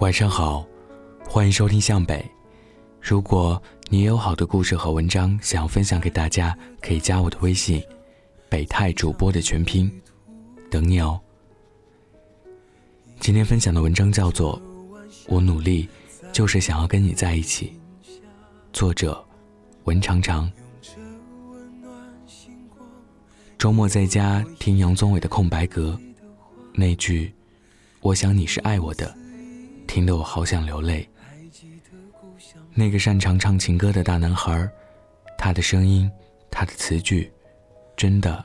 [0.00, 0.64] 晚上好，
[1.28, 2.24] 欢迎收听向北。
[3.02, 7.82] 如果你也有好的故事和文章想要分享给大家，可以加我的微信
[8.48, 9.90] “北泰主播”的全拼，
[10.70, 11.20] 等你哦。
[13.18, 14.56] 今天分享的文章叫做
[15.26, 15.88] 《我努力
[16.32, 17.76] 就是想要跟你在一起》，
[18.72, 19.20] 作者
[19.82, 20.48] 文长长。
[23.58, 25.98] 周末在家听杨宗纬的《空白格》，
[26.72, 27.34] 那句
[28.00, 29.12] “我想你是爱我的”。
[29.88, 31.08] 听得我好想流泪。
[32.74, 34.70] 那个擅长唱情歌的大男孩，
[35.36, 36.08] 他的声音，
[36.50, 37.32] 他的词句，
[37.96, 38.44] 真的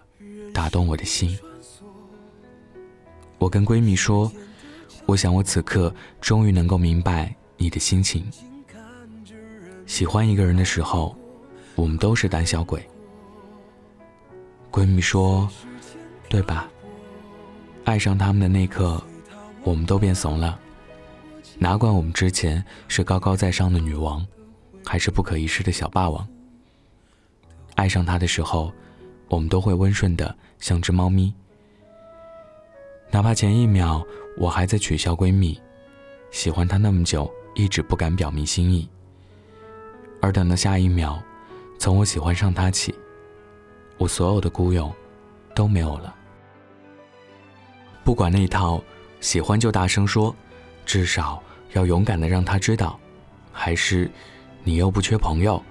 [0.54, 1.38] 打动我的心。
[3.38, 4.32] 我跟闺蜜说，
[5.06, 8.26] 我想我此刻终于能够明白你的心情。
[9.86, 11.16] 喜欢一个人的时候，
[11.76, 12.82] 我们都是胆小鬼。
[14.72, 15.48] 闺蜜说，
[16.30, 16.68] 对吧？
[17.84, 19.04] 爱上他们的那刻，
[19.62, 20.58] 我们都变怂了。
[21.64, 24.28] 哪管我们之前是高高在上的女王，
[24.86, 26.28] 还是不可一世的小霸王。
[27.76, 28.70] 爱上他的时候，
[29.30, 31.34] 我们都会温顺的像只猫咪。
[33.12, 34.06] 哪怕前一秒
[34.38, 35.58] 我还在取笑闺蜜，
[36.32, 38.90] 喜欢他那么久一直不敢表明心意，
[40.22, 41.24] 而等到下一秒，
[41.80, 42.94] 从我喜欢上他起，
[43.98, 44.94] 我所有的孤勇
[45.56, 46.14] 都没有了。
[48.04, 48.84] 不管那套
[49.22, 50.36] 喜欢就大声说。
[50.86, 51.42] 至少
[51.74, 53.00] 要勇敢的让他知道，
[53.52, 54.10] 还是
[54.64, 55.62] 你又不缺朋友，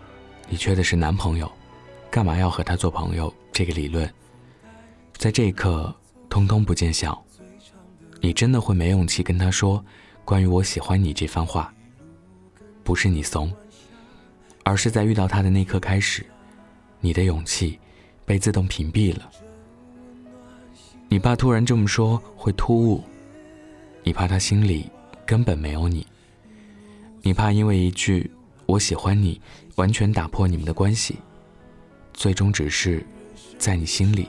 [0.48, 1.50] 你缺的是男朋友，
[2.10, 3.32] 干嘛要和他做朋友？
[3.52, 4.10] 这个理论，
[5.16, 5.94] 在这一刻
[6.28, 7.22] 通通不见效。
[8.20, 9.84] 你真的会没勇气跟他说
[10.24, 11.72] 关于我喜欢你这番话，
[12.82, 13.52] 不是你怂，
[14.64, 16.24] 而是在遇到他的那刻开始，
[17.00, 17.78] 你的勇气
[18.24, 19.30] 被自动屏蔽了。
[21.08, 23.04] 你怕突然这么说会突兀，
[24.02, 24.88] 你怕他心里。
[25.32, 26.06] 根本没有你，
[27.22, 28.30] 你怕因为一句
[28.68, 29.40] “我喜欢你”
[29.76, 31.16] 完全打破你们的关系，
[32.12, 33.02] 最终只是
[33.56, 34.28] 在你心里，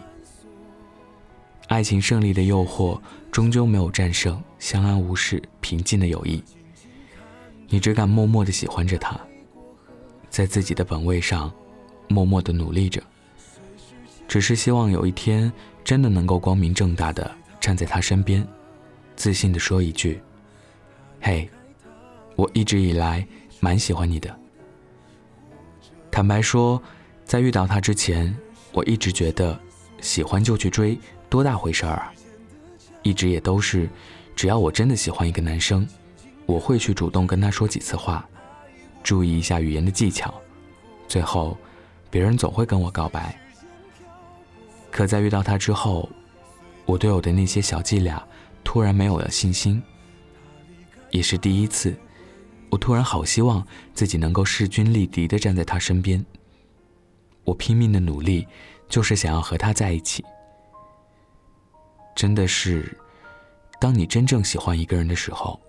[1.68, 2.98] 爱情胜利的诱惑
[3.34, 6.42] 终究没有战胜相安无事、平静的友谊。
[7.68, 9.20] 你只敢默默的喜欢着他，
[10.30, 11.52] 在自己的本位上
[12.08, 13.04] 默默的努力着，
[14.26, 15.52] 只是希望有一天
[15.84, 18.48] 真的能够光明正大的站在他身边，
[19.18, 20.22] 自信的说一句。
[21.26, 21.50] 嘿，
[22.36, 23.26] 我一直以来
[23.62, 24.38] 蛮喜欢你的。
[26.12, 26.84] 坦白说，
[27.24, 28.36] 在遇到他之前，
[28.74, 29.58] 我一直觉得
[30.02, 32.14] 喜欢就去追，多大回事儿啊？
[33.04, 33.90] 一直也都是，
[34.36, 35.88] 只要我真的喜欢一个男生，
[36.46, 38.28] 我会去主动跟他说几次话，
[39.02, 40.34] 注意一下语言的技巧，
[41.08, 41.58] 最后
[42.12, 43.34] 别人总会跟我告白。
[44.92, 46.10] 可在遇到他之后，
[46.86, 48.22] 我对我的那些小伎俩
[48.62, 49.82] 突然没有了信心。
[51.14, 51.96] 也是第一次，
[52.72, 56.24] 我突然好希望自己能够势均力敌的站在他身边。
[57.44, 58.48] 我拼命的努力，
[58.90, 60.26] 就是想要和他在一起。
[62.16, 62.98] 真的是，
[63.80, 65.60] 当你真正喜欢一个人的时候，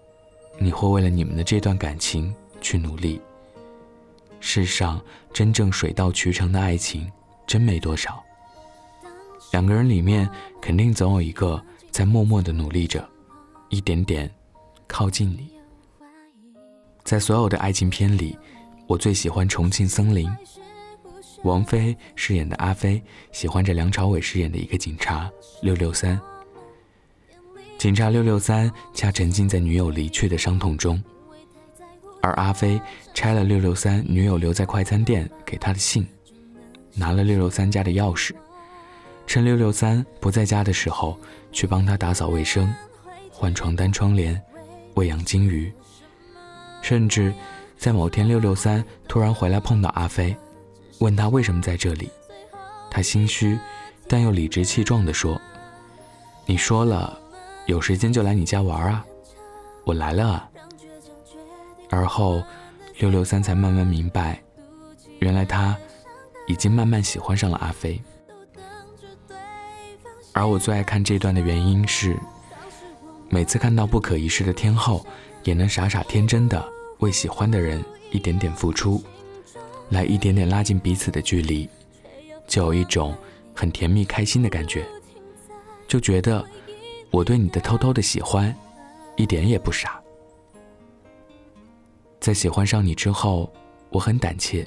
[0.59, 3.21] 你会为了你们的这段感情去努力。
[4.41, 4.99] 世上
[5.31, 7.11] 真正水到渠成的爱情，
[7.47, 8.23] 真没多少。
[9.53, 10.27] 两个人里面，
[10.63, 13.07] 肯定总有一个在默默的努力着，
[13.69, 14.31] 一点点。
[14.95, 15.51] 靠近你，
[17.03, 18.39] 在所有的爱情片里，
[18.87, 20.31] 我最喜欢《重庆森林》。
[21.43, 25.29] 王菲饰演的阿飞喜欢着梁朝伟饰演的一个警察
[25.63, 26.17] 六六三。
[27.77, 31.03] 警察六六三恰沉浸在女友离去的伤痛中，
[32.23, 32.81] 而阿飞
[33.15, 36.07] 拆了六六三女友留在快餐店给他的信，
[36.95, 38.31] 拿了六六三家的钥匙，
[39.27, 41.19] 趁六六三不在家的时候
[41.51, 42.73] 去帮他打扫卫生、
[43.29, 44.41] 换床单、窗帘。
[44.95, 45.73] 喂养金鱼，
[46.81, 47.35] 甚至
[47.77, 50.37] 在某天六六三突然回来碰到阿飞，
[51.01, 52.09] 问他为什么在这里，
[52.91, 53.59] 他心虚
[54.07, 55.41] 但又理直气壮地说
[56.47, 57.19] ：“你说了，
[57.67, 59.05] 有时间就来你家玩啊，
[59.85, 60.49] 我来了啊。”
[61.91, 62.43] 而后
[62.99, 64.41] 六六三才慢慢明白，
[65.19, 65.77] 原来他
[66.47, 68.01] 已经慢慢喜欢上了阿飞。
[70.33, 72.17] 而我最爱看这段的原因是。
[73.35, 75.05] 每次看到不可一世的天后，
[75.43, 76.65] 也能傻傻天真的
[77.01, 79.03] 为喜欢的人一点点付出，
[79.89, 81.69] 来一点点拉近彼此的距离，
[82.47, 83.13] 就有一种
[83.53, 84.87] 很甜蜜开心的感觉，
[85.89, 86.47] 就觉得
[87.11, 88.55] 我对你的偷偷的喜欢，
[89.17, 90.01] 一点也不傻。
[92.21, 93.53] 在喜欢上你之后，
[93.91, 94.65] 我很胆怯，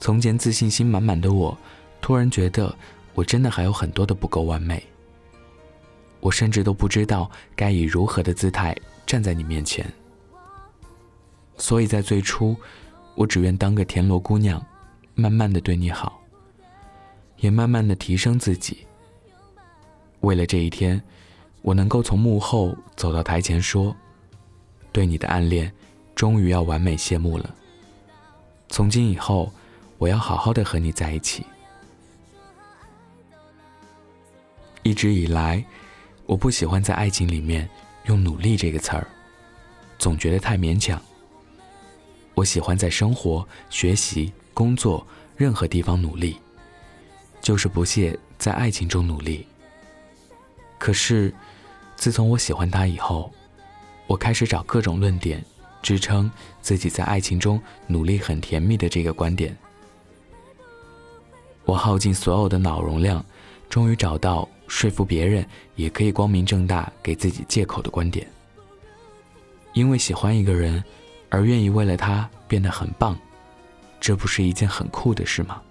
[0.00, 1.56] 从前自信心满满的我，
[2.00, 2.74] 突然觉得
[3.14, 4.82] 我真的还有很多的不够完美。
[6.22, 9.84] 我甚至都不知道该以如何的姿态站在你面前，
[11.56, 12.56] 所以在最初，
[13.16, 14.64] 我只愿当个田螺姑娘，
[15.16, 16.22] 慢慢的对你好，
[17.38, 18.86] 也慢慢的提升自己。
[20.20, 21.02] 为了这一天，
[21.60, 23.94] 我能够从幕后走到台前，说，
[24.92, 25.72] 对你的暗恋，
[26.14, 27.52] 终于要完美谢幕了。
[28.68, 29.52] 从今以后，
[29.98, 31.44] 我要好好的和你在一起。
[34.84, 35.64] 一直以来，
[36.26, 37.68] 我不喜欢在爱情里面
[38.06, 39.06] 用“努力”这个词儿，
[39.98, 41.00] 总觉得太勉强。
[42.34, 46.36] 我喜欢在生活、学习、工作任何地方努力，
[47.40, 49.46] 就是不屑在爱情中努力。
[50.78, 51.32] 可是，
[51.94, 53.30] 自从我喜欢他以后，
[54.06, 55.44] 我开始找各种论点
[55.82, 56.30] 支撑
[56.60, 59.56] 自己在爱情中努力很甜蜜的这个观点。
[61.64, 63.24] 我耗尽所有的脑容量，
[63.68, 65.46] 终于找到说服别人
[65.76, 68.26] 也可以光明正大给自己借口的观点。
[69.74, 70.82] 因为喜欢一个人。
[71.34, 73.18] 而愿意为了他变得很棒，
[73.98, 75.62] 这不是一件很酷的事吗？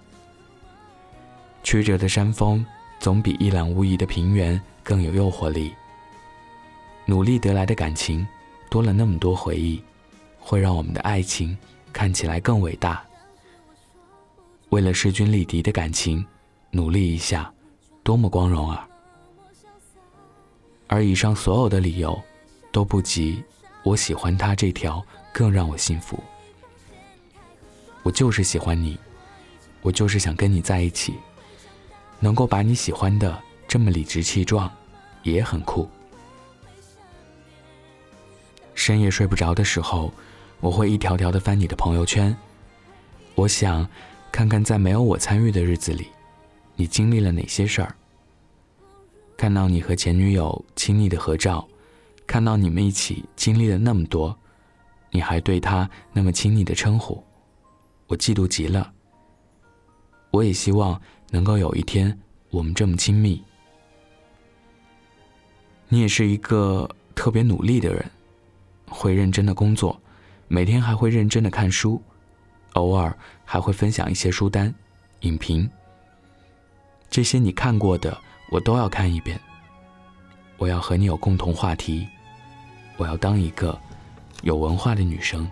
[1.62, 2.66] 曲折的山峰
[2.98, 5.72] 总比一览无遗的平原更有诱惑力。
[7.06, 8.26] 努力得来的感情，
[8.68, 9.80] 多了那么多回忆，
[10.40, 11.56] 会让我们的爱情
[11.92, 13.00] 看起来更伟大。
[14.70, 16.26] 为了势均力敌的感情，
[16.72, 17.48] 努力一下，
[18.02, 18.88] 多么光荣啊！
[20.92, 22.20] 而以上所有的理由，
[22.70, 23.42] 都不及
[23.82, 25.02] 我喜欢他这条。
[25.32, 26.22] 更让我幸福。
[28.02, 28.98] 我就是喜欢你，
[29.80, 31.14] 我就是想跟你在一起。
[32.20, 34.70] 能够把你喜欢的这么理直气壮，
[35.22, 35.88] 也很酷。
[38.74, 40.12] 深夜睡不着的时候，
[40.60, 42.36] 我会一条条的翻你的朋友圈。
[43.34, 43.88] 我想
[44.30, 46.08] 看看在没有我参与的日子里，
[46.76, 47.96] 你经历了哪些事儿。
[49.38, 51.64] 看到你和前女友亲昵的合照，
[52.26, 54.36] 看到你们一起经历了那么多。
[55.12, 57.22] 你还对他那么亲昵的称呼，
[58.08, 58.92] 我嫉妒极了。
[60.32, 61.00] 我也希望
[61.30, 62.18] 能够有一天
[62.50, 63.40] 我们这么亲密。
[65.86, 68.04] 你也是一个特别努力的人，
[68.88, 69.96] 会认真的工作，
[70.48, 72.02] 每天还会认真的看书，
[72.72, 74.74] 偶尔还会分享一些书单、
[75.20, 75.70] 影评。
[77.08, 78.20] 这些你看过的，
[78.50, 79.40] 我都要看一遍。
[80.62, 82.06] 我要和你有共同话题，
[82.96, 83.76] 我要当一个。
[84.42, 85.48] 有文化的女生，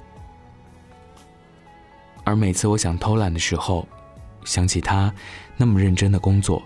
[2.24, 3.86] 而每次我想偷懒的时候，
[4.44, 5.12] 想起她
[5.56, 6.60] 那么认真的工作，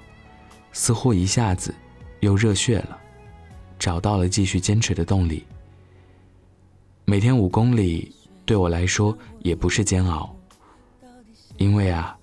[0.73, 1.75] 似乎一下子
[2.21, 2.99] 又热血了，
[3.79, 5.47] 找到了继续坚持的动力。
[7.05, 8.15] 每天五公里
[8.47, 10.35] 对我来说也不是煎熬，
[11.59, 12.17] 因为啊，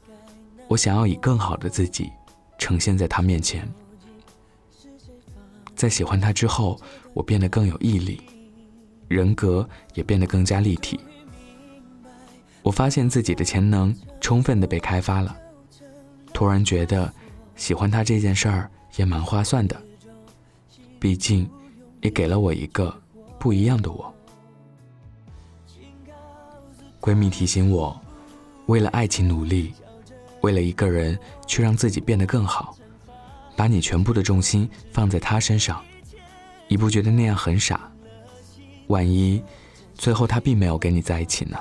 [0.68, 2.12] 我想要以更好的自己
[2.58, 3.72] 呈现在她面前。
[5.82, 6.80] 在喜欢他之后，
[7.12, 8.22] 我变得更有毅力。
[9.08, 11.00] 人格也变得更加立体。
[12.62, 15.36] 我发现自己的潜能充分的被开发了，
[16.32, 17.12] 突然觉得
[17.56, 19.76] 喜欢他这件事儿也蛮划算的。
[21.00, 21.50] 毕竟，
[22.02, 22.96] 也给了我一个
[23.40, 24.14] 不一样的我。
[27.00, 28.00] 闺蜜提醒我，
[28.68, 29.74] 为了爱情努力，
[30.42, 32.78] 为了一个人去让自己变得更好，
[33.56, 35.82] 把你全部的重心放在他身上，
[36.68, 37.92] 你不觉得那样很傻？
[38.88, 39.42] 万一
[39.96, 41.58] 最后他并没有跟你在一起呢？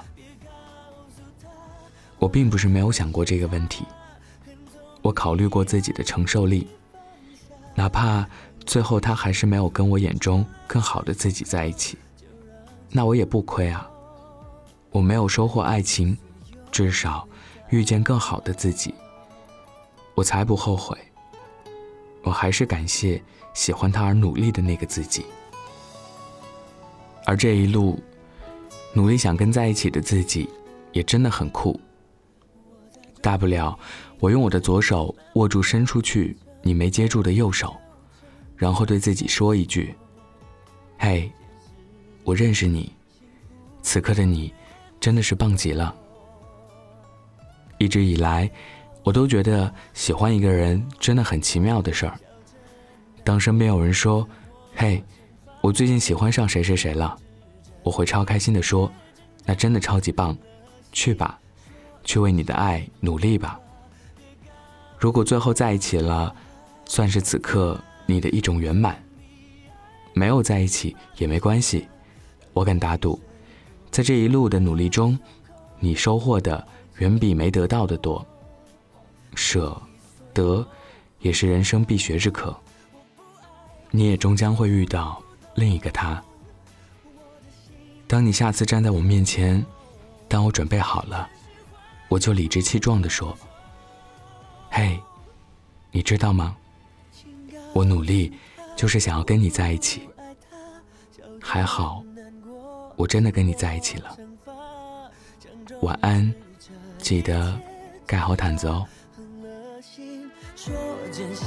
[2.18, 3.84] 我并不是没有想过这个问题，
[5.02, 6.66] 我考虑过自己的承受力，
[7.74, 8.26] 哪怕
[8.66, 11.96] 最后他还是没有跟我眼中更好的自己在一起，
[12.90, 13.88] 那我也不亏啊。
[14.90, 16.16] 我没有收获爱情，
[16.72, 17.26] 至少
[17.70, 18.94] 遇见更好的自己，
[20.14, 20.98] 我才不后悔。
[22.22, 23.22] 我还是感谢
[23.54, 25.24] 喜欢他而努力的那个自己。
[27.26, 28.02] 而这一路，
[28.92, 30.48] 努力想跟在一起的自己，
[30.92, 31.78] 也真的很酷。
[33.22, 33.78] 大不了，
[34.18, 37.76] 我用我的左手握住伸出去你没接住的右手，
[38.56, 39.94] 然后对自己说一句
[40.98, 41.30] ：“嘿，
[42.24, 42.92] 我认识你，
[43.82, 44.52] 此刻的你，
[44.98, 45.94] 真的是棒极了。”
[47.78, 48.50] 一直以来，
[49.02, 52.18] 我都觉得喜欢一个人真的很奇妙的事儿。
[53.24, 54.26] 当身边有人说
[54.74, 55.02] ：“嘿。”
[55.62, 57.14] 我最近喜欢上谁谁谁了，
[57.82, 58.90] 我会超开心的说
[59.44, 60.34] ：“那真的超级棒，
[60.90, 61.38] 去吧，
[62.02, 63.60] 去为你的爱努力吧。”
[64.98, 66.34] 如果最后在一起了，
[66.86, 68.94] 算是此刻你的一种圆满；
[70.14, 71.86] 没有在一起也没关系，
[72.54, 73.20] 我敢打赌，
[73.90, 75.18] 在这一路的努力中，
[75.78, 76.66] 你收获的
[77.00, 78.26] 远比没得到的多。
[79.34, 79.80] 舍
[80.32, 80.66] 得，
[81.20, 82.56] 也是人生必学之课。
[83.90, 85.22] 你也终将会遇到。
[85.56, 86.22] 另一个他。
[88.06, 89.62] 当你下次站在我面前，
[90.28, 91.28] 当我准备好了，
[92.08, 93.36] 我就理直气壮地说
[94.70, 94.98] ：“嘿，
[95.90, 96.56] 你知道吗？
[97.72, 98.32] 我努力
[98.76, 100.08] 就是想要跟你在一起。
[101.42, 102.02] 还好，
[102.96, 104.16] 我真的跟你在一起了。
[105.82, 106.32] 晚安，
[106.96, 107.58] 记得
[108.06, 108.86] 盖好毯子哦。”
[109.80, 110.74] 心说
[111.10, 111.46] 真心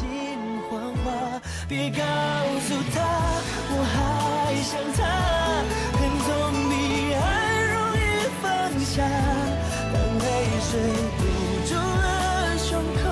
[0.69, 2.03] 谎话别告
[2.61, 2.97] 诉他，
[3.69, 4.99] 我还想他，
[5.99, 6.29] 恨总
[6.69, 6.73] 比
[7.13, 7.21] 爱
[7.73, 8.01] 容易
[8.41, 8.43] 放
[8.79, 8.93] 下。
[9.93, 10.25] 当泪
[10.61, 10.71] 水
[11.19, 11.21] 堵
[11.69, 12.69] 住了胸
[13.01, 13.03] 口，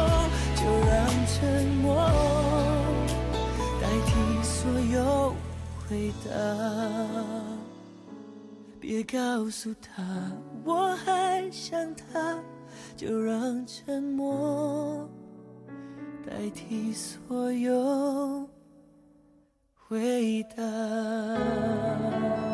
[0.56, 0.60] 就
[0.90, 0.92] 让
[1.28, 1.34] 沉
[1.82, 1.86] 默
[3.80, 4.10] 代替
[4.44, 4.50] 所
[4.92, 4.96] 有
[5.88, 6.30] 回答。
[8.80, 10.02] 别告诉他，
[10.66, 12.36] 我还想他，
[12.96, 15.10] 就让沉默。
[16.26, 18.48] 代替所有
[19.74, 22.51] 回答。